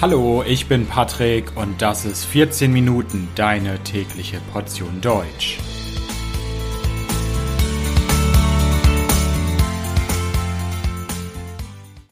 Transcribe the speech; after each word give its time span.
Hallo, 0.00 0.44
ich 0.46 0.68
bin 0.68 0.86
Patrick 0.86 1.56
und 1.56 1.82
das 1.82 2.04
ist 2.04 2.24
14 2.24 2.72
Minuten 2.72 3.26
deine 3.34 3.82
tägliche 3.82 4.38
Portion 4.52 5.00
Deutsch. 5.00 5.58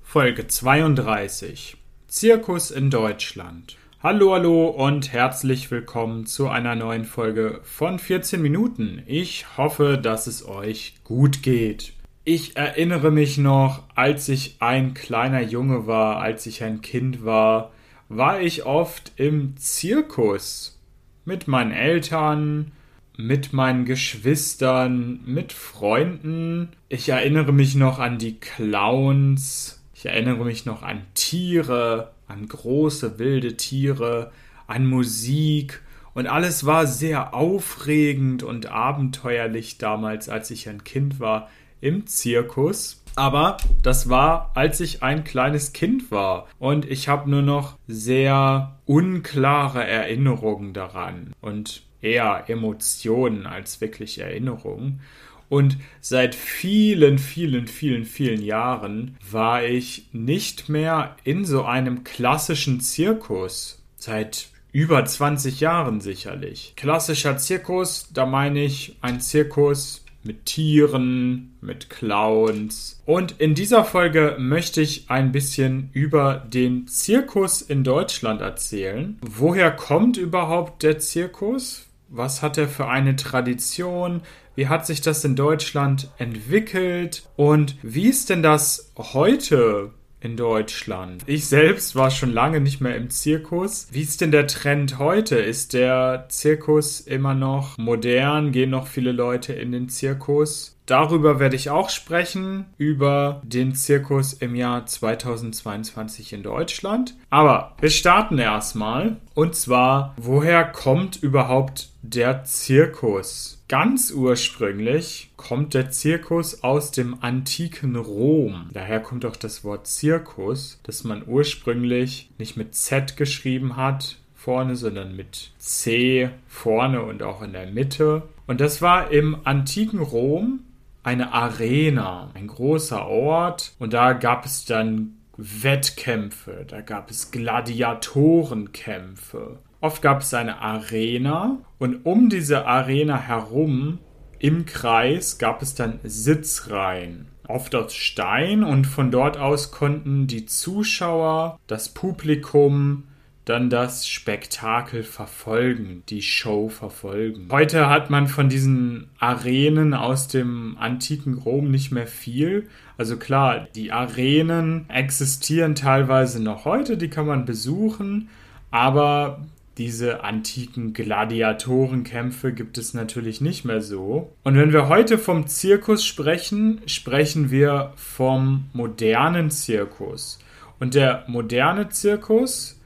Folge 0.02 0.48
32 0.48 1.76
Zirkus 2.08 2.72
in 2.72 2.90
Deutschland. 2.90 3.76
Hallo, 4.02 4.32
hallo 4.32 4.66
und 4.66 5.12
herzlich 5.12 5.70
willkommen 5.70 6.26
zu 6.26 6.48
einer 6.48 6.74
neuen 6.74 7.04
Folge 7.04 7.60
von 7.62 8.00
14 8.00 8.42
Minuten. 8.42 9.04
Ich 9.06 9.56
hoffe, 9.56 9.96
dass 9.96 10.26
es 10.26 10.44
euch 10.44 10.96
gut 11.04 11.44
geht. 11.44 11.92
Ich 12.24 12.56
erinnere 12.56 13.12
mich 13.12 13.38
noch, 13.38 13.84
als 13.94 14.28
ich 14.28 14.56
ein 14.58 14.94
kleiner 14.94 15.42
Junge 15.42 15.86
war, 15.86 16.16
als 16.16 16.46
ich 16.46 16.64
ein 16.64 16.80
Kind 16.80 17.24
war, 17.24 17.70
war 18.08 18.40
ich 18.40 18.64
oft 18.64 19.12
im 19.16 19.56
Zirkus 19.56 20.78
mit 21.24 21.48
meinen 21.48 21.72
Eltern, 21.72 22.72
mit 23.16 23.52
meinen 23.52 23.84
Geschwistern, 23.84 25.20
mit 25.24 25.52
Freunden. 25.52 26.68
Ich 26.88 27.08
erinnere 27.08 27.52
mich 27.52 27.74
noch 27.74 27.98
an 27.98 28.18
die 28.18 28.38
Clowns. 28.38 29.82
Ich 29.94 30.06
erinnere 30.06 30.44
mich 30.44 30.66
noch 30.66 30.82
an 30.82 31.02
Tiere, 31.14 32.12
an 32.28 32.46
große 32.46 33.18
wilde 33.18 33.56
Tiere, 33.56 34.30
an 34.66 34.86
Musik. 34.86 35.82
Und 36.14 36.26
alles 36.26 36.64
war 36.64 36.86
sehr 36.86 37.34
aufregend 37.34 38.42
und 38.42 38.66
abenteuerlich 38.66 39.78
damals, 39.78 40.28
als 40.28 40.50
ich 40.50 40.68
ein 40.68 40.84
Kind 40.84 41.18
war, 41.18 41.48
im 41.80 42.06
Zirkus. 42.06 43.02
Aber 43.16 43.56
das 43.82 44.08
war, 44.10 44.52
als 44.54 44.80
ich 44.80 45.02
ein 45.02 45.24
kleines 45.24 45.72
Kind 45.72 46.10
war. 46.10 46.46
Und 46.58 46.84
ich 46.84 47.08
habe 47.08 47.28
nur 47.30 47.42
noch 47.42 47.76
sehr 47.88 48.78
unklare 48.84 49.84
Erinnerungen 49.84 50.74
daran. 50.74 51.32
Und 51.40 51.82
eher 52.02 52.44
Emotionen 52.48 53.46
als 53.46 53.80
wirklich 53.80 54.18
Erinnerungen. 54.18 55.00
Und 55.48 55.78
seit 56.00 56.34
vielen, 56.34 57.18
vielen, 57.18 57.68
vielen, 57.68 58.04
vielen 58.04 58.42
Jahren 58.42 59.16
war 59.30 59.64
ich 59.64 60.08
nicht 60.12 60.68
mehr 60.68 61.16
in 61.24 61.44
so 61.44 61.64
einem 61.64 62.04
klassischen 62.04 62.80
Zirkus. 62.80 63.82
Seit 63.96 64.48
über 64.72 65.04
20 65.04 65.60
Jahren 65.60 66.02
sicherlich. 66.02 66.74
Klassischer 66.76 67.38
Zirkus, 67.38 68.10
da 68.12 68.26
meine 68.26 68.62
ich 68.62 68.96
ein 69.00 69.20
Zirkus 69.20 70.04
mit 70.26 70.46
Tieren, 70.46 71.56
mit 71.60 71.88
Clowns. 71.90 73.00
Und 73.06 73.40
in 73.40 73.54
dieser 73.54 73.84
Folge 73.84 74.36
möchte 74.38 74.80
ich 74.80 75.08
ein 75.08 75.32
bisschen 75.32 75.90
über 75.92 76.44
den 76.46 76.86
Zirkus 76.86 77.62
in 77.62 77.84
Deutschland 77.84 78.40
erzählen. 78.40 79.18
Woher 79.22 79.70
kommt 79.70 80.16
überhaupt 80.16 80.82
der 80.82 80.98
Zirkus? 80.98 81.86
Was 82.08 82.42
hat 82.42 82.58
er 82.58 82.68
für 82.68 82.88
eine 82.88 83.16
Tradition? 83.16 84.22
Wie 84.54 84.68
hat 84.68 84.86
sich 84.86 85.00
das 85.00 85.24
in 85.24 85.36
Deutschland 85.36 86.10
entwickelt? 86.18 87.28
Und 87.36 87.76
wie 87.82 88.08
ist 88.08 88.30
denn 88.30 88.42
das 88.42 88.92
heute 88.96 89.90
in 90.20 90.36
Deutschland. 90.36 91.22
Ich 91.26 91.46
selbst 91.46 91.94
war 91.94 92.10
schon 92.10 92.32
lange 92.32 92.60
nicht 92.60 92.80
mehr 92.80 92.96
im 92.96 93.10
Zirkus. 93.10 93.88
Wie 93.90 94.02
ist 94.02 94.20
denn 94.20 94.30
der 94.30 94.46
Trend 94.46 94.98
heute? 94.98 95.36
Ist 95.36 95.72
der 95.72 96.26
Zirkus 96.28 97.00
immer 97.00 97.34
noch 97.34 97.78
modern? 97.78 98.52
Gehen 98.52 98.70
noch 98.70 98.86
viele 98.86 99.12
Leute 99.12 99.52
in 99.52 99.72
den 99.72 99.88
Zirkus? 99.88 100.76
Darüber 100.86 101.40
werde 101.40 101.56
ich 101.56 101.68
auch 101.68 101.90
sprechen, 101.90 102.66
über 102.78 103.42
den 103.44 103.74
Zirkus 103.74 104.32
im 104.34 104.54
Jahr 104.54 104.86
2022 104.86 106.32
in 106.32 106.44
Deutschland. 106.44 107.16
Aber 107.28 107.74
wir 107.80 107.90
starten 107.90 108.38
erstmal. 108.38 109.16
Und 109.34 109.56
zwar, 109.56 110.14
woher 110.16 110.64
kommt 110.64 111.16
überhaupt 111.16 111.90
der 112.02 112.44
Zirkus? 112.44 113.55
Ganz 113.68 114.12
ursprünglich 114.12 115.30
kommt 115.36 115.74
der 115.74 115.90
Zirkus 115.90 116.62
aus 116.62 116.92
dem 116.92 117.20
antiken 117.20 117.96
Rom. 117.96 118.70
Daher 118.72 119.00
kommt 119.00 119.24
auch 119.24 119.34
das 119.34 119.64
Wort 119.64 119.88
Zirkus, 119.88 120.78
das 120.84 121.02
man 121.02 121.24
ursprünglich 121.26 122.30
nicht 122.38 122.56
mit 122.56 122.76
Z 122.76 123.16
geschrieben 123.16 123.76
hat, 123.76 124.18
vorne, 124.36 124.76
sondern 124.76 125.16
mit 125.16 125.50
C 125.58 126.30
vorne 126.46 127.02
und 127.02 127.24
auch 127.24 127.42
in 127.42 127.54
der 127.54 127.66
Mitte. 127.66 128.22
Und 128.46 128.60
das 128.60 128.82
war 128.82 129.10
im 129.10 129.36
antiken 129.42 129.98
Rom 129.98 130.60
eine 131.02 131.32
Arena, 131.32 132.30
ein 132.34 132.46
großer 132.46 133.04
Ort 133.04 133.72
und 133.80 133.92
da 133.92 134.12
gab 134.12 134.46
es 134.46 134.64
dann 134.64 135.16
Wettkämpfe, 135.36 136.64
da 136.68 136.82
gab 136.82 137.10
es 137.10 137.32
Gladiatorenkämpfe. 137.32 139.58
Oft 139.80 140.02
gab 140.02 140.22
es 140.22 140.32
eine 140.32 140.60
Arena 140.60 141.58
und 141.78 142.06
um 142.06 142.28
diese 142.28 142.66
Arena 142.66 143.18
herum 143.18 143.98
im 144.38 144.66
Kreis 144.66 145.38
gab 145.38 145.62
es 145.62 145.74
dann 145.74 146.00
Sitzreihen. 146.02 147.28
Oft 147.48 147.74
aus 147.74 147.94
Stein 147.94 148.64
und 148.64 148.86
von 148.86 149.10
dort 149.10 149.38
aus 149.38 149.70
konnten 149.70 150.26
die 150.26 150.46
Zuschauer, 150.46 151.58
das 151.66 151.90
Publikum 151.90 153.04
dann 153.44 153.70
das 153.70 154.08
Spektakel 154.08 155.04
verfolgen, 155.04 156.02
die 156.08 156.20
Show 156.20 156.68
verfolgen. 156.68 157.46
Heute 157.52 157.88
hat 157.88 158.10
man 158.10 158.26
von 158.26 158.48
diesen 158.48 159.08
Arenen 159.20 159.94
aus 159.94 160.26
dem 160.26 160.76
antiken 160.80 161.34
Rom 161.34 161.70
nicht 161.70 161.92
mehr 161.92 162.08
viel. 162.08 162.68
Also 162.98 163.16
klar, 163.16 163.68
die 163.76 163.92
Arenen 163.92 164.90
existieren 164.90 165.76
teilweise 165.76 166.42
noch 166.42 166.64
heute, 166.64 166.96
die 166.96 167.08
kann 167.08 167.26
man 167.26 167.44
besuchen, 167.44 168.30
aber 168.72 169.46
diese 169.78 170.24
antiken 170.24 170.94
Gladiatorenkämpfe 170.94 172.52
gibt 172.52 172.78
es 172.78 172.94
natürlich 172.94 173.42
nicht 173.42 173.64
mehr 173.64 173.82
so. 173.82 174.32
Und 174.42 174.56
wenn 174.56 174.72
wir 174.72 174.88
heute 174.88 175.18
vom 175.18 175.46
Zirkus 175.46 176.04
sprechen, 176.04 176.80
sprechen 176.86 177.50
wir 177.50 177.92
vom 177.96 178.70
modernen 178.72 179.50
Zirkus. 179.50 180.38
Und 180.80 180.94
der 180.94 181.24
moderne 181.26 181.90
Zirkus 181.90 182.80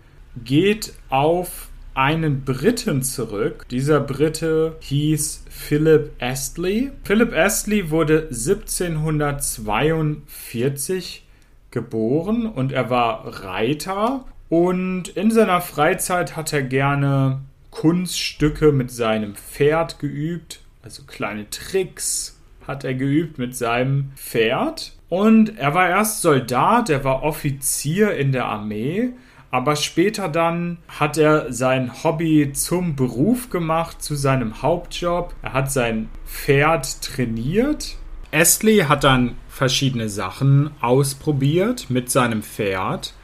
geht 0.45 0.95
auf 1.11 1.69
einen 1.95 2.45
Briten 2.45 3.03
zurück. 3.03 3.67
Dieser 3.71 4.01
Brite 4.01 4.77
hieß 4.81 5.45
Philip 5.49 6.11
Astley. 6.21 6.91
Philip 7.05 7.33
Astley 7.33 7.91
wurde 7.91 8.29
1742 8.31 11.25
geboren 11.71 12.47
und 12.47 12.73
er 12.73 12.91
war 12.91 13.45
Reiter 13.45 14.25
und 14.51 15.09
in 15.09 15.31
seiner 15.31 15.63
Freizeit 15.63 16.37
hat 16.37 16.53
er 16.53 16.63
gerne 16.63 17.41
Kunststücke 17.71 18.73
mit 18.73 18.91
seinem 18.91 19.35
Pferd 19.35 19.99
geübt, 19.99 20.61
also 20.83 21.05
kleine 21.05 21.49
Tricks 21.49 22.39
hat 22.67 22.85
er 22.85 22.95
geübt 22.95 23.39
mit 23.39 23.57
seinem 23.57 24.13
Pferd. 24.17 24.93
Und 25.09 25.59
er 25.59 25.75
war 25.75 25.89
erst 25.89 26.21
Soldat, 26.21 26.91
er 26.91 27.05
war 27.05 27.23
Offizier 27.23 28.15
in 28.17 28.33
der 28.33 28.45
Armee 28.45 29.15
aber 29.51 29.75
später 29.75 30.29
dann 30.29 30.79
hat 30.89 31.19
er 31.19 31.53
sein 31.53 32.05
Hobby 32.05 32.53
zum 32.53 32.95
Beruf 32.95 33.51
gemacht, 33.51 34.01
zu 34.01 34.15
seinem 34.15 34.63
Hauptjob. 34.63 35.35
Er 35.43 35.53
hat 35.53 35.73
sein 35.73 36.09
Pferd 36.25 37.03
trainiert. 37.03 37.97
Astley 38.33 38.79
hat 38.89 39.03
dann 39.03 39.35
verschiedene 39.49 40.09
Sachen 40.09 40.71
ausprobiert 40.81 41.91
mit 41.91 42.11
seinem 42.11 42.43
Pferd. 42.43 43.15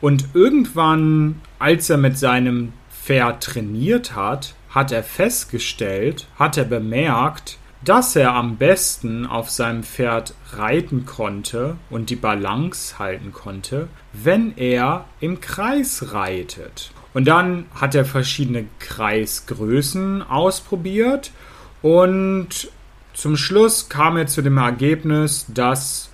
Und 0.00 0.28
irgendwann, 0.34 1.40
als 1.58 1.90
er 1.90 1.96
mit 1.96 2.18
seinem 2.18 2.72
Pferd 2.90 3.42
trainiert 3.42 4.14
hat, 4.14 4.54
hat 4.70 4.92
er 4.92 5.02
festgestellt, 5.02 6.26
hat 6.38 6.56
er 6.56 6.64
bemerkt, 6.64 7.58
dass 7.84 8.16
er 8.16 8.34
am 8.34 8.56
besten 8.56 9.26
auf 9.26 9.50
seinem 9.50 9.82
Pferd 9.82 10.34
reiten 10.52 11.06
konnte 11.06 11.76
und 11.90 12.10
die 12.10 12.16
Balance 12.16 12.98
halten 12.98 13.32
konnte, 13.32 13.88
wenn 14.12 14.56
er 14.56 15.04
im 15.20 15.40
Kreis 15.40 16.12
reitet. 16.12 16.90
Und 17.14 17.26
dann 17.26 17.66
hat 17.74 17.94
er 17.94 18.04
verschiedene 18.04 18.66
Kreisgrößen 18.80 20.22
ausprobiert 20.22 21.32
und 21.82 22.70
zum 23.14 23.36
Schluss 23.36 23.88
kam 23.88 24.16
er 24.16 24.26
zu 24.26 24.42
dem 24.42 24.58
Ergebnis, 24.58 25.46
dass 25.48 26.07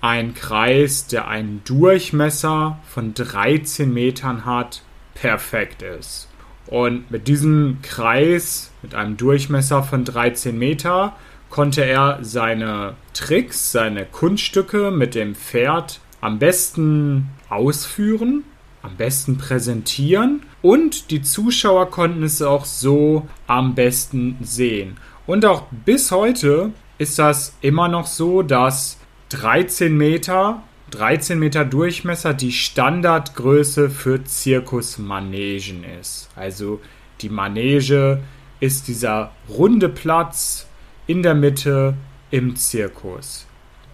ein 0.00 0.34
Kreis, 0.34 1.06
der 1.06 1.28
einen 1.28 1.62
Durchmesser 1.64 2.78
von 2.88 3.14
13 3.14 3.92
Metern 3.92 4.44
hat, 4.44 4.82
perfekt 5.14 5.82
ist. 5.82 6.28
Und 6.66 7.10
mit 7.10 7.28
diesem 7.28 7.78
Kreis, 7.82 8.70
mit 8.82 8.94
einem 8.94 9.16
Durchmesser 9.16 9.82
von 9.82 10.04
13 10.04 10.58
Meter, 10.58 11.14
konnte 11.50 11.84
er 11.84 12.18
seine 12.22 12.94
Tricks, 13.12 13.72
seine 13.72 14.06
Kunststücke 14.06 14.90
mit 14.90 15.14
dem 15.14 15.34
Pferd 15.34 16.00
am 16.20 16.38
besten 16.38 17.30
ausführen, 17.48 18.44
am 18.82 18.96
besten 18.96 19.36
präsentieren 19.36 20.42
und 20.62 21.10
die 21.10 21.22
Zuschauer 21.22 21.90
konnten 21.90 22.22
es 22.22 22.40
auch 22.40 22.64
so 22.64 23.26
am 23.46 23.74
besten 23.74 24.38
sehen. 24.40 24.96
Und 25.26 25.44
auch 25.44 25.64
bis 25.84 26.10
heute 26.12 26.72
ist 26.98 27.18
das 27.18 27.54
immer 27.60 27.88
noch 27.88 28.06
so, 28.06 28.42
dass 28.42 28.99
13 29.30 29.96
Meter 29.96 30.62
13 30.90 31.38
Meter 31.38 31.64
Durchmesser 31.64 32.34
die 32.34 32.50
Standardgröße 32.50 33.90
für 33.90 34.24
Zirkusmanegen 34.24 35.84
ist. 35.84 36.28
Also 36.34 36.80
die 37.20 37.28
Manege 37.28 38.22
ist 38.58 38.88
dieser 38.88 39.30
runde 39.48 39.88
Platz 39.88 40.66
in 41.06 41.22
der 41.22 41.34
Mitte 41.34 41.94
im 42.32 42.56
Zirkus. 42.56 43.46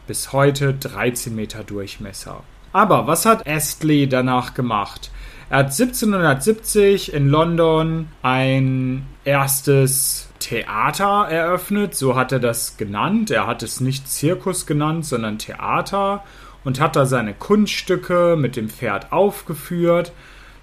Bis 0.06 0.32
heute 0.32 0.72
13 0.72 1.34
Meter 1.34 1.64
Durchmesser. 1.64 2.42
Aber 2.72 3.06
was 3.06 3.26
hat 3.26 3.46
Astley 3.46 4.08
danach 4.08 4.54
gemacht? 4.54 5.10
Er 5.48 5.58
hat 5.58 5.66
1770 5.66 7.14
in 7.14 7.28
London 7.28 8.08
ein 8.22 9.06
erstes 9.24 10.28
Theater 10.40 11.28
eröffnet, 11.28 11.94
so 11.94 12.16
hat 12.16 12.32
er 12.32 12.40
das 12.40 12.76
genannt. 12.76 13.30
Er 13.30 13.46
hat 13.46 13.62
es 13.62 13.80
nicht 13.80 14.08
Zirkus 14.08 14.66
genannt, 14.66 15.04
sondern 15.06 15.38
Theater 15.38 16.24
und 16.64 16.80
hat 16.80 16.96
da 16.96 17.06
seine 17.06 17.32
Kunststücke 17.32 18.36
mit 18.36 18.56
dem 18.56 18.68
Pferd 18.68 19.12
aufgeführt. 19.12 20.12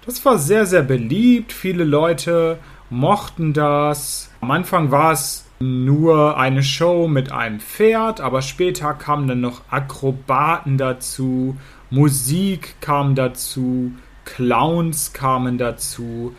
Das 0.04 0.22
war 0.26 0.38
sehr, 0.38 0.66
sehr 0.66 0.82
beliebt. 0.82 1.52
Viele 1.52 1.84
Leute 1.84 2.58
mochten 2.90 3.54
das. 3.54 4.30
Am 4.42 4.50
Anfang 4.50 4.90
war 4.90 5.12
es 5.12 5.46
nur 5.60 6.36
eine 6.36 6.62
Show 6.62 7.08
mit 7.08 7.32
einem 7.32 7.60
Pferd, 7.60 8.20
aber 8.20 8.42
später 8.42 8.92
kamen 8.92 9.28
dann 9.28 9.40
noch 9.40 9.62
Akrobaten 9.70 10.76
dazu, 10.76 11.56
Musik 11.94 12.74
kam 12.80 13.14
dazu, 13.14 13.92
Clowns 14.24 15.12
kamen 15.12 15.58
dazu 15.58 16.34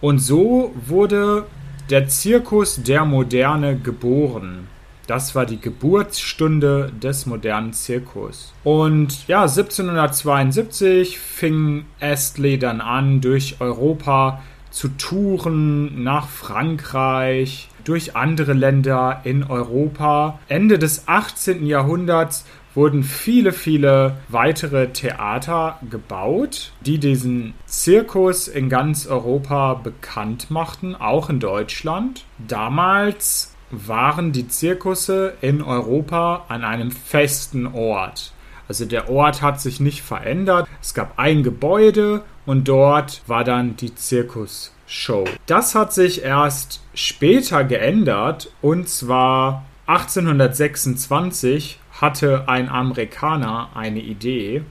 und 0.00 0.20
so 0.20 0.72
wurde 0.86 1.46
der 1.90 2.06
Zirkus 2.06 2.80
der 2.84 3.04
Moderne 3.04 3.76
geboren. 3.76 4.68
Das 5.08 5.34
war 5.34 5.46
die 5.46 5.60
Geburtsstunde 5.60 6.92
des 7.02 7.26
modernen 7.26 7.72
Zirkus. 7.72 8.52
Und 8.62 9.26
ja, 9.26 9.42
1772 9.42 11.18
fing 11.18 11.86
Astley 11.98 12.60
dann 12.60 12.80
an, 12.80 13.20
durch 13.20 13.56
Europa 13.58 14.40
zu 14.70 14.90
touren, 14.90 16.04
nach 16.04 16.28
Frankreich, 16.28 17.68
durch 17.82 18.14
andere 18.14 18.52
Länder 18.52 19.22
in 19.24 19.42
Europa. 19.42 20.38
Ende 20.48 20.78
des 20.78 21.08
18. 21.08 21.66
Jahrhunderts 21.66 22.44
wurden 22.80 23.02
viele, 23.02 23.52
viele 23.52 24.16
weitere 24.30 24.88
Theater 24.88 25.78
gebaut, 25.90 26.72
die 26.80 26.96
diesen 26.96 27.52
Zirkus 27.66 28.48
in 28.48 28.70
ganz 28.70 29.06
Europa 29.06 29.74
bekannt 29.74 30.50
machten, 30.50 30.94
auch 30.94 31.28
in 31.28 31.40
Deutschland. 31.40 32.24
Damals 32.38 33.54
waren 33.70 34.32
die 34.32 34.48
Zirkusse 34.48 35.34
in 35.42 35.60
Europa 35.60 36.46
an 36.48 36.64
einem 36.64 36.90
festen 36.90 37.66
Ort. 37.66 38.32
Also 38.66 38.86
der 38.86 39.10
Ort 39.10 39.42
hat 39.42 39.60
sich 39.60 39.78
nicht 39.78 40.00
verändert. 40.00 40.66
Es 40.80 40.94
gab 40.94 41.18
ein 41.18 41.42
Gebäude 41.42 42.22
und 42.46 42.66
dort 42.66 43.20
war 43.26 43.44
dann 43.44 43.76
die 43.76 43.94
Zirkusshow. 43.94 45.24
Das 45.44 45.74
hat 45.74 45.92
sich 45.92 46.22
erst 46.22 46.80
später 46.94 47.62
geändert 47.62 48.50
und 48.62 48.88
zwar 48.88 49.66
1826 49.86 51.79
hatte 52.00 52.48
ein 52.48 52.68
Amerikaner 52.68 53.70
eine 53.74 54.00
Idee. 54.00 54.62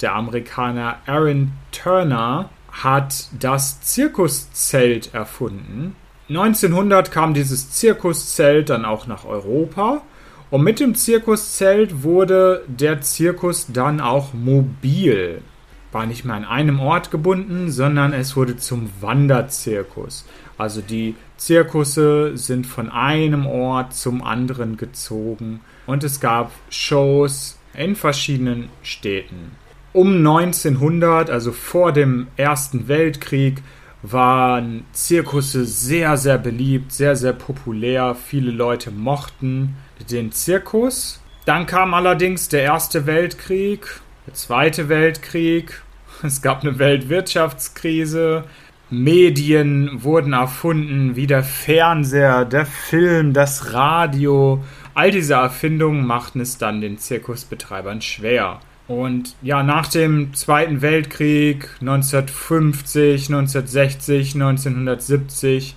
Der 0.00 0.14
Amerikaner 0.14 0.98
Aaron 1.06 1.52
Turner 1.72 2.50
hat 2.70 3.28
das 3.38 3.80
Zirkuszelt 3.80 5.12
erfunden. 5.12 5.96
1900 6.28 7.10
kam 7.10 7.34
dieses 7.34 7.70
Zirkuszelt 7.70 8.70
dann 8.70 8.84
auch 8.84 9.06
nach 9.06 9.24
Europa 9.24 10.02
und 10.50 10.62
mit 10.62 10.78
dem 10.78 10.94
Zirkuszelt 10.94 12.02
wurde 12.02 12.64
der 12.68 13.00
Zirkus 13.00 13.66
dann 13.72 14.00
auch 14.00 14.32
mobil. 14.34 15.42
War 15.90 16.06
nicht 16.06 16.24
mehr 16.24 16.36
an 16.36 16.44
einem 16.44 16.80
Ort 16.80 17.10
gebunden, 17.10 17.70
sondern 17.70 18.12
es 18.12 18.36
wurde 18.36 18.56
zum 18.56 18.90
Wanderzirkus. 19.00 20.26
Also 20.58 20.80
die 20.82 21.16
Zirkusse 21.38 22.36
sind 22.36 22.66
von 22.66 22.90
einem 22.90 23.46
Ort 23.46 23.94
zum 23.94 24.22
anderen 24.22 24.76
gezogen 24.76 25.60
und 25.88 26.04
es 26.04 26.20
gab 26.20 26.52
Shows 26.68 27.58
in 27.72 27.96
verschiedenen 27.96 28.68
Städten. 28.82 29.52
Um 29.94 30.18
1900, 30.18 31.30
also 31.30 31.50
vor 31.50 31.92
dem 31.92 32.28
Ersten 32.36 32.88
Weltkrieg, 32.88 33.62
waren 34.02 34.84
Zirkusse 34.92 35.64
sehr, 35.64 36.18
sehr 36.18 36.36
beliebt, 36.36 36.92
sehr, 36.92 37.16
sehr 37.16 37.32
populär. 37.32 38.14
Viele 38.14 38.50
Leute 38.50 38.90
mochten 38.90 39.76
den 40.10 40.30
Zirkus. 40.30 41.22
Dann 41.46 41.64
kam 41.64 41.94
allerdings 41.94 42.48
der 42.48 42.62
Erste 42.62 43.06
Weltkrieg, 43.06 44.00
der 44.26 44.34
Zweite 44.34 44.90
Weltkrieg, 44.90 45.82
es 46.22 46.42
gab 46.42 46.60
eine 46.60 46.78
Weltwirtschaftskrise, 46.78 48.44
Medien 48.90 50.02
wurden 50.02 50.34
erfunden, 50.34 51.16
wie 51.16 51.26
der 51.26 51.42
Fernseher, 51.42 52.44
der 52.44 52.66
Film, 52.66 53.32
das 53.32 53.72
Radio. 53.72 54.62
All 54.98 55.12
diese 55.12 55.34
Erfindungen 55.34 56.04
machten 56.04 56.40
es 56.40 56.58
dann 56.58 56.80
den 56.80 56.98
Zirkusbetreibern 56.98 58.02
schwer. 58.02 58.58
Und 58.88 59.36
ja, 59.42 59.62
nach 59.62 59.86
dem 59.86 60.34
Zweiten 60.34 60.82
Weltkrieg 60.82 61.68
1950, 61.80 63.28
1960, 63.28 64.34
1970 64.34 65.76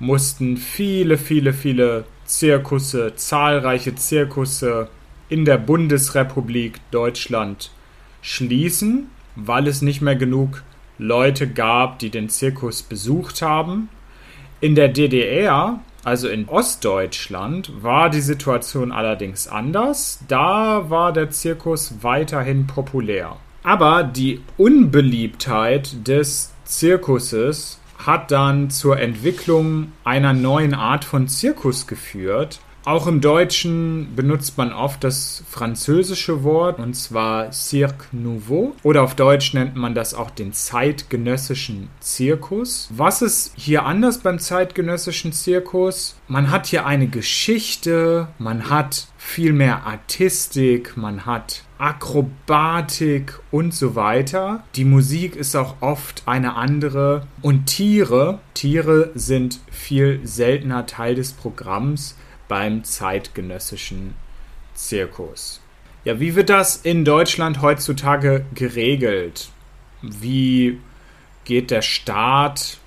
mussten 0.00 0.56
viele, 0.56 1.18
viele, 1.18 1.52
viele 1.52 2.04
Zirkusse, 2.24 3.12
zahlreiche 3.16 3.96
Zirkusse 3.96 4.88
in 5.28 5.44
der 5.44 5.58
Bundesrepublik 5.58 6.80
Deutschland 6.90 7.70
schließen, 8.22 9.10
weil 9.36 9.66
es 9.66 9.82
nicht 9.82 10.00
mehr 10.00 10.16
genug 10.16 10.62
Leute 10.96 11.48
gab, 11.48 11.98
die 11.98 12.08
den 12.08 12.30
Zirkus 12.30 12.82
besucht 12.82 13.42
haben. 13.42 13.90
In 14.62 14.74
der 14.74 14.88
DDR, 14.88 15.80
also 16.04 16.28
in 16.28 16.48
Ostdeutschland, 16.48 17.82
war 17.82 18.10
die 18.10 18.20
Situation 18.20 18.92
allerdings 18.92 19.48
anders. 19.48 20.20
Da 20.28 20.90
war 20.90 21.12
der 21.12 21.30
Zirkus 21.30 22.02
weiterhin 22.02 22.66
populär. 22.66 23.36
Aber 23.62 24.04
die 24.04 24.42
Unbeliebtheit 24.58 26.06
des 26.06 26.52
Zirkuses 26.64 27.80
hat 27.98 28.30
dann 28.30 28.70
zur 28.70 28.98
Entwicklung 29.00 29.92
einer 30.04 30.34
neuen 30.34 30.74
Art 30.74 31.04
von 31.04 31.28
Zirkus 31.28 31.86
geführt, 31.86 32.60
auch 32.84 33.06
im 33.06 33.20
Deutschen 33.20 34.14
benutzt 34.14 34.58
man 34.58 34.72
oft 34.72 35.04
das 35.04 35.42
französische 35.48 36.44
Wort, 36.44 36.78
und 36.78 36.94
zwar 36.94 37.52
Cirque 37.52 38.06
Nouveau. 38.12 38.74
Oder 38.82 39.02
auf 39.02 39.14
Deutsch 39.14 39.54
nennt 39.54 39.74
man 39.74 39.94
das 39.94 40.12
auch 40.12 40.30
den 40.30 40.52
zeitgenössischen 40.52 41.88
Zirkus. 42.00 42.88
Was 42.90 43.22
ist 43.22 43.52
hier 43.56 43.84
anders 43.84 44.18
beim 44.18 44.38
zeitgenössischen 44.38 45.32
Zirkus? 45.32 46.16
Man 46.28 46.50
hat 46.50 46.66
hier 46.66 46.84
eine 46.84 47.06
Geschichte, 47.06 48.28
man 48.38 48.68
hat 48.68 49.08
viel 49.16 49.54
mehr 49.54 49.86
Artistik, 49.86 50.96
man 50.96 51.24
hat 51.24 51.62
Akrobatik 51.78 53.40
und 53.50 53.72
so 53.74 53.94
weiter. 53.94 54.62
Die 54.76 54.84
Musik 54.84 55.36
ist 55.36 55.56
auch 55.56 55.76
oft 55.80 56.22
eine 56.26 56.54
andere. 56.56 57.26
Und 57.40 57.66
Tiere, 57.66 58.40
Tiere 58.52 59.10
sind 59.14 59.60
viel 59.70 60.20
seltener 60.24 60.86
Teil 60.86 61.14
des 61.14 61.32
Programms 61.32 62.16
beim 62.48 62.84
zeitgenössischen 62.84 64.14
Zirkus. 64.74 65.60
Ja, 66.04 66.20
wie 66.20 66.34
wird 66.34 66.50
das 66.50 66.76
in 66.76 67.04
Deutschland 67.04 67.62
heutzutage 67.62 68.44
geregelt? 68.54 69.48
Wie 70.02 70.80
geht 71.44 71.70
der 71.70 71.82
Staat, 71.82 72.78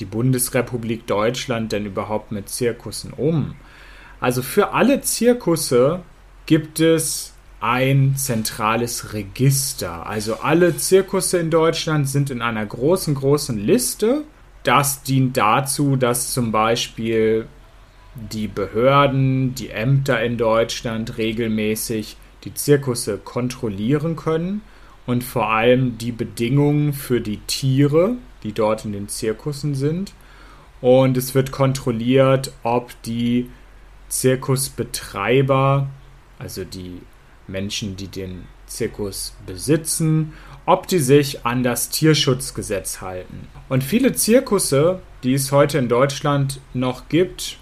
die 0.00 0.04
Bundesrepublik 0.04 1.06
Deutschland 1.06 1.72
denn 1.72 1.86
überhaupt 1.86 2.32
mit 2.32 2.48
Zirkussen 2.48 3.12
um? 3.12 3.54
Also 4.20 4.42
für 4.42 4.72
alle 4.72 5.00
Zirkusse 5.00 6.00
gibt 6.46 6.80
es 6.80 7.34
ein 7.60 8.14
zentrales 8.16 9.12
Register. 9.12 10.06
Also 10.06 10.36
alle 10.40 10.76
Zirkusse 10.76 11.38
in 11.38 11.50
Deutschland 11.50 12.08
sind 12.08 12.30
in 12.30 12.42
einer 12.42 12.64
großen, 12.64 13.14
großen 13.14 13.58
Liste. 13.58 14.24
Das 14.62 15.02
dient 15.02 15.36
dazu, 15.36 15.96
dass 15.96 16.32
zum 16.32 16.52
Beispiel 16.52 17.46
die 18.32 18.48
Behörden, 18.48 19.54
die 19.54 19.70
Ämter 19.70 20.22
in 20.22 20.36
Deutschland 20.36 21.18
regelmäßig 21.18 22.16
die 22.44 22.54
Zirkusse 22.54 23.18
kontrollieren 23.18 24.16
können 24.16 24.62
und 25.06 25.24
vor 25.24 25.50
allem 25.50 25.98
die 25.98 26.12
Bedingungen 26.12 26.92
für 26.92 27.20
die 27.20 27.38
Tiere, 27.46 28.16
die 28.42 28.52
dort 28.52 28.84
in 28.84 28.92
den 28.92 29.08
Zirkussen 29.08 29.74
sind. 29.74 30.12
Und 30.80 31.16
es 31.16 31.34
wird 31.34 31.50
kontrolliert, 31.50 32.52
ob 32.62 32.90
die 33.02 33.50
Zirkusbetreiber, 34.08 35.88
also 36.38 36.64
die 36.64 37.00
Menschen, 37.46 37.96
die 37.96 38.08
den 38.08 38.44
Zirkus 38.66 39.34
besitzen, 39.46 40.34
ob 40.66 40.86
die 40.86 40.98
sich 40.98 41.44
an 41.46 41.62
das 41.62 41.88
Tierschutzgesetz 41.88 43.00
halten. 43.00 43.48
Und 43.68 43.82
viele 43.82 44.12
Zirkusse, 44.12 45.00
die 45.22 45.34
es 45.34 45.50
heute 45.50 45.78
in 45.78 45.88
Deutschland 45.88 46.60
noch 46.74 47.08
gibt, 47.08 47.58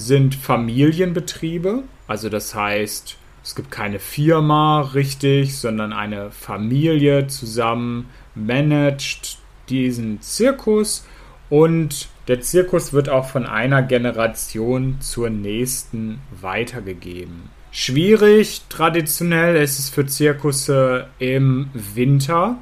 sind 0.00 0.34
Familienbetriebe. 0.34 1.84
Also 2.08 2.28
das 2.28 2.54
heißt, 2.54 3.16
Es 3.42 3.54
gibt 3.54 3.70
keine 3.70 3.98
Firma 3.98 4.82
richtig, 4.82 5.56
sondern 5.56 5.94
eine 5.94 6.30
Familie 6.30 7.26
zusammen 7.26 8.10
managt 8.34 9.38
diesen 9.70 10.20
Zirkus 10.20 11.06
und 11.48 12.08
der 12.28 12.40
Zirkus 12.42 12.92
wird 12.92 13.08
auch 13.08 13.28
von 13.28 13.46
einer 13.46 13.82
Generation 13.82 15.00
zur 15.00 15.30
nächsten 15.30 16.20
weitergegeben. 16.40 17.50
Schwierig 17.72 18.62
traditionell 18.68 19.56
ist 19.56 19.78
es 19.78 19.88
für 19.88 20.06
Zirkusse 20.06 21.06
im 21.18 21.70
Winter. 21.72 22.58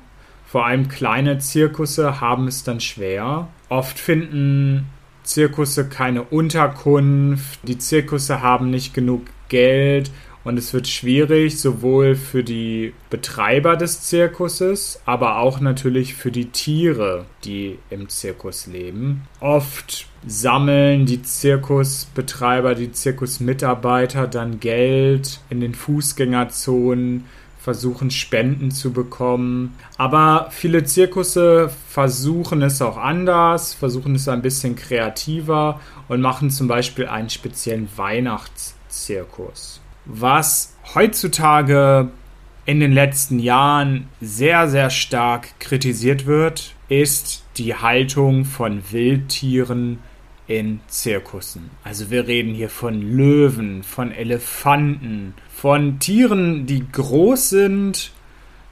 Vor 0.47 0.65
allem 0.65 0.89
kleine 0.89 1.39
Zirkusse 1.39 2.21
haben 2.21 2.47
es 2.47 2.63
dann 2.63 2.81
schwer. 2.81 3.49
Oft 3.69 3.99
finden 3.99 4.87
Zirkusse 5.29 5.87
keine 5.87 6.23
Unterkunft, 6.23 7.61
die 7.63 7.77
Zirkusse 7.77 8.41
haben 8.41 8.71
nicht 8.71 8.95
genug 8.95 9.27
Geld 9.51 10.11
und 10.43 10.59
es 10.59 10.73
wird 10.73 10.89
schwierig, 10.89 11.61
sowohl 11.61 12.15
für 12.15 12.43
die 12.43 12.95
Betreiber 13.11 13.77
des 13.77 14.05
Zirkuses, 14.05 15.03
aber 15.05 15.37
auch 15.39 15.61
natürlich 15.61 16.15
für 16.15 16.31
die 16.31 16.47
Tiere, 16.47 17.27
die 17.45 17.79
im 17.91 18.09
Zirkus 18.09 18.67
leben. 18.67 19.25
Oft 19.41 20.07
sammeln 20.27 21.05
die 21.05 21.21
Zirkusbetreiber, 21.21 22.75
die 22.75 22.91
Zirkusmitarbeiter 22.91 24.27
dann 24.27 24.61
Geld 24.61 25.41
in 25.51 25.61
den 25.61 25.75
Fußgängerzonen, 25.75 27.27
versuchen 27.69 28.11
Spenden 28.11 28.71
zu 28.71 28.93
bekommen. 28.93 29.77
Aber 29.97 30.49
viele 30.51 30.85
Zirkusse 30.85 31.71
versuchen 31.89 32.63
es 32.63 32.81
auch 32.81 32.97
anders, 32.97 33.75
versuchen 33.75 34.15
es 34.15 34.29
ein 34.29 34.43
bisschen 34.43 34.75
kreativer 34.75 35.81
und 36.09 36.21
machen 36.21 36.51
zum 36.51 36.69
Beispiel 36.69 37.07
einen 37.07 37.31
speziellen 37.31 37.89
Weihnachtszirkus 37.97 39.81
was 40.09 40.75
heutzutage 40.95 42.09
in 42.65 42.81
den 42.81 42.93
letzten 42.93 43.39
Jahren 43.39 44.09
sehr, 44.21 44.69
sehr 44.69 44.91
stark 44.91 45.61
kritisiert 45.61 46.27
wird, 46.27 46.75
ist 46.89 47.45
die 47.57 47.75
Haltung 47.75 48.45
von 48.45 48.83
Wildtieren 48.91 49.99
in 50.47 50.81
Zirkussen. 50.89 51.71
Also 51.85 52.11
wir 52.11 52.27
reden 52.27 52.55
hier 52.55 52.71
von 52.71 53.01
Löwen, 53.03 53.83
von 53.83 54.13
Elefanten, 54.13 55.35
von 55.61 55.99
Tieren, 55.99 56.67
die 56.67 56.87
groß 56.93 57.49
sind, 57.49 58.13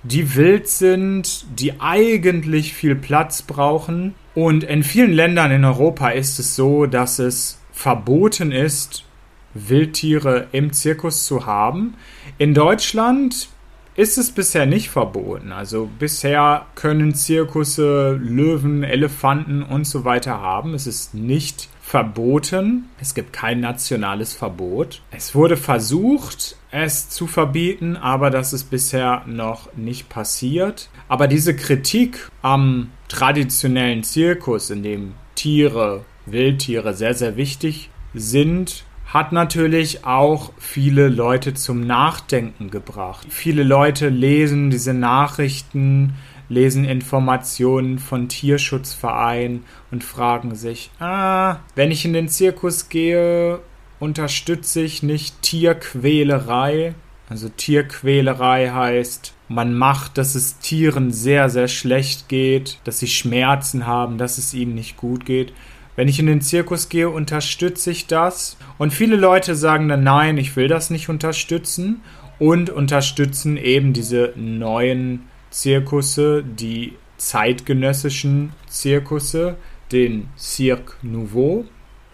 die 0.04 0.36
wild 0.36 0.68
sind, 0.68 1.44
die 1.58 1.80
eigentlich 1.80 2.74
viel 2.74 2.94
Platz 2.94 3.42
brauchen. 3.42 4.14
Und 4.36 4.62
in 4.62 4.84
vielen 4.84 5.12
Ländern 5.12 5.50
in 5.50 5.64
Europa 5.64 6.10
ist 6.10 6.38
es 6.38 6.54
so, 6.54 6.86
dass 6.86 7.18
es 7.18 7.58
verboten 7.72 8.52
ist, 8.52 9.04
Wildtiere 9.52 10.46
im 10.52 10.72
Zirkus 10.72 11.26
zu 11.26 11.44
haben. 11.44 11.94
In 12.38 12.54
Deutschland 12.54 13.48
ist 13.96 14.16
es 14.16 14.30
bisher 14.30 14.66
nicht 14.66 14.88
verboten. 14.88 15.50
Also 15.50 15.88
bisher 15.98 16.66
können 16.76 17.16
Zirkusse 17.16 18.12
Löwen, 18.12 18.84
Elefanten 18.84 19.64
und 19.64 19.88
so 19.88 20.04
weiter 20.04 20.40
haben. 20.40 20.74
Es 20.74 20.86
ist 20.86 21.14
nicht 21.14 21.68
verboten. 21.86 22.88
Es 23.00 23.14
gibt 23.14 23.32
kein 23.32 23.60
nationales 23.60 24.34
Verbot. 24.34 25.02
Es 25.12 25.36
wurde 25.36 25.56
versucht, 25.56 26.56
es 26.72 27.08
zu 27.08 27.28
verbieten, 27.28 27.96
aber 27.96 28.30
das 28.30 28.52
ist 28.52 28.70
bisher 28.70 29.22
noch 29.26 29.72
nicht 29.76 30.08
passiert. 30.08 30.90
Aber 31.06 31.28
diese 31.28 31.54
Kritik 31.54 32.28
am 32.42 32.90
traditionellen 33.06 34.02
Zirkus, 34.02 34.70
in 34.70 34.82
dem 34.82 35.14
Tiere, 35.36 36.04
Wildtiere 36.26 36.92
sehr, 36.92 37.14
sehr 37.14 37.36
wichtig 37.36 37.88
sind, 38.12 38.84
hat 39.06 39.30
natürlich 39.30 40.04
auch 40.04 40.52
viele 40.58 41.08
Leute 41.08 41.54
zum 41.54 41.86
Nachdenken 41.86 42.70
gebracht. 42.70 43.28
Viele 43.30 43.62
Leute 43.62 44.08
lesen 44.08 44.70
diese 44.70 44.92
Nachrichten, 44.92 46.14
lesen 46.48 46.84
Informationen 46.84 47.98
von 47.98 48.28
Tierschutzvereinen 48.28 49.64
und 49.90 50.04
fragen 50.04 50.54
sich, 50.54 50.90
ah, 51.00 51.56
wenn 51.74 51.90
ich 51.90 52.04
in 52.04 52.12
den 52.12 52.28
Zirkus 52.28 52.88
gehe, 52.88 53.60
unterstütze 53.98 54.82
ich 54.82 55.02
nicht 55.02 55.42
Tierquälerei. 55.42 56.94
Also 57.28 57.48
Tierquälerei 57.48 58.70
heißt, 58.70 59.34
man 59.48 59.74
macht, 59.74 60.18
dass 60.18 60.34
es 60.34 60.58
Tieren 60.58 61.12
sehr, 61.12 61.48
sehr 61.48 61.68
schlecht 61.68 62.28
geht, 62.28 62.78
dass 62.84 62.98
sie 62.98 63.06
Schmerzen 63.06 63.86
haben, 63.86 64.18
dass 64.18 64.38
es 64.38 64.54
ihnen 64.54 64.74
nicht 64.74 64.96
gut 64.96 65.24
geht. 65.24 65.52
Wenn 65.96 66.08
ich 66.08 66.18
in 66.18 66.26
den 66.26 66.42
Zirkus 66.42 66.88
gehe, 66.88 67.08
unterstütze 67.08 67.90
ich 67.90 68.06
das. 68.06 68.56
Und 68.76 68.92
viele 68.92 69.16
Leute 69.16 69.54
sagen 69.54 69.88
dann, 69.88 70.04
nein, 70.04 70.36
ich 70.36 70.54
will 70.54 70.68
das 70.68 70.90
nicht 70.90 71.08
unterstützen. 71.08 72.02
Und 72.38 72.68
unterstützen 72.68 73.56
eben 73.56 73.94
diese 73.94 74.34
neuen 74.36 75.22
Zirkusse, 75.56 76.44
die 76.44 76.92
zeitgenössischen 77.16 78.52
Zirkusse, 78.68 79.56
den 79.90 80.28
Cirque 80.36 80.96
Nouveau. 81.00 81.64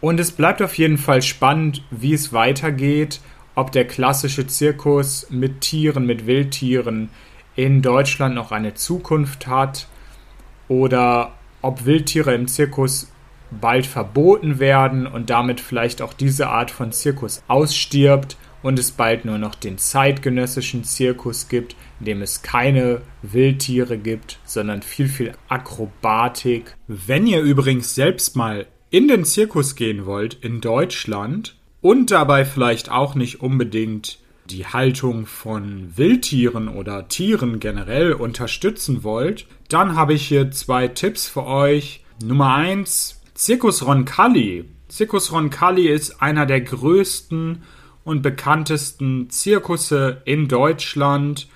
Und 0.00 0.20
es 0.20 0.30
bleibt 0.30 0.62
auf 0.62 0.78
jeden 0.78 0.96
Fall 0.96 1.22
spannend, 1.22 1.82
wie 1.90 2.12
es 2.12 2.32
weitergeht, 2.32 3.20
ob 3.56 3.72
der 3.72 3.84
klassische 3.84 4.46
Zirkus 4.46 5.26
mit 5.28 5.60
Tieren, 5.60 6.06
mit 6.06 6.26
Wildtieren 6.26 7.08
in 7.56 7.82
Deutschland 7.82 8.36
noch 8.36 8.52
eine 8.52 8.74
Zukunft 8.74 9.48
hat 9.48 9.88
oder 10.68 11.32
ob 11.62 11.84
Wildtiere 11.84 12.34
im 12.34 12.46
Zirkus 12.46 13.10
bald 13.50 13.86
verboten 13.86 14.60
werden 14.60 15.04
und 15.04 15.30
damit 15.30 15.60
vielleicht 15.60 16.00
auch 16.00 16.12
diese 16.12 16.48
Art 16.48 16.70
von 16.70 16.92
Zirkus 16.92 17.42
ausstirbt 17.48 18.36
und 18.62 18.78
es 18.78 18.90
bald 18.90 19.24
nur 19.24 19.38
noch 19.38 19.54
den 19.54 19.78
zeitgenössischen 19.78 20.84
Zirkus 20.84 21.48
gibt, 21.48 21.76
in 22.00 22.06
dem 22.06 22.22
es 22.22 22.42
keine 22.42 23.02
Wildtiere 23.22 23.98
gibt, 23.98 24.38
sondern 24.44 24.82
viel, 24.82 25.08
viel 25.08 25.32
Akrobatik. 25.48 26.76
Wenn 26.86 27.26
ihr 27.26 27.40
übrigens 27.40 27.94
selbst 27.94 28.36
mal 28.36 28.66
in 28.90 29.08
den 29.08 29.24
Zirkus 29.24 29.74
gehen 29.74 30.06
wollt 30.06 30.34
in 30.34 30.60
Deutschland 30.60 31.56
und 31.80 32.10
dabei 32.10 32.44
vielleicht 32.44 32.90
auch 32.90 33.14
nicht 33.14 33.40
unbedingt 33.40 34.18
die 34.46 34.66
Haltung 34.66 35.26
von 35.26 35.96
Wildtieren 35.96 36.68
oder 36.68 37.08
Tieren 37.08 37.60
generell 37.60 38.12
unterstützen 38.12 39.02
wollt, 39.02 39.46
dann 39.68 39.96
habe 39.96 40.14
ich 40.14 40.26
hier 40.26 40.50
zwei 40.50 40.88
Tipps 40.88 41.28
für 41.28 41.46
euch. 41.46 42.04
Nummer 42.22 42.54
eins 42.54 43.20
Circus 43.36 43.86
Roncalli. 43.86 44.64
Circus 44.90 45.32
Roncalli 45.32 45.88
ist 45.88 46.20
einer 46.20 46.44
der 46.44 46.60
größten 46.60 47.62
und 48.04 48.22
bekanntesten 48.22 49.30
Zirkusse 49.30 50.22
in 50.24 50.48
Deutschland 50.48 51.48